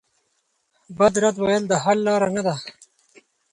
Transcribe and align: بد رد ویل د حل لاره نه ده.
بد 0.97 1.13
رد 1.23 1.37
ویل 1.43 1.63
د 1.67 1.73
حل 1.83 1.99
لاره 2.07 2.29
نه 2.35 2.41
ده. 2.47 2.55